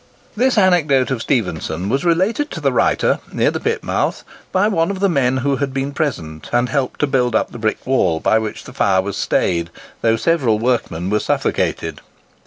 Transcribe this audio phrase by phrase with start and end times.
[0.35, 4.89] This anecdote of Stephenson was related to the writer, near the pit mouth, by one
[4.89, 8.19] of the men who had been present and helped to build up the brick wall
[8.19, 9.69] by which the fire was stayed,
[10.01, 12.01] though several workmen were suffocated.